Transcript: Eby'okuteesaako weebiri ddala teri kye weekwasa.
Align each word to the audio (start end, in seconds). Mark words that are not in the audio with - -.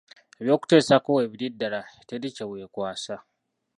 Eby'okuteesaako 0.39 1.09
weebiri 1.17 1.47
ddala 1.53 1.81
teri 2.07 2.29
kye 2.35 2.45
weekwasa. 2.51 3.15